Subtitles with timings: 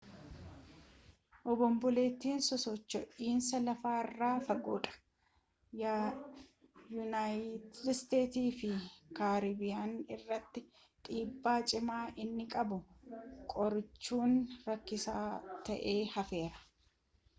[1.51, 4.95] obonboleettiin sosocho'iinsa lafaa irraa fagoodha
[6.95, 8.71] yuunayitid iisteetsii fi
[9.19, 10.63] kaaribiyaanii irratti
[11.09, 12.79] dhiibbaa cimaa inni qabu
[13.55, 14.33] qorachuun
[14.71, 15.27] rakkisaa
[15.69, 16.67] ta'ee hafeera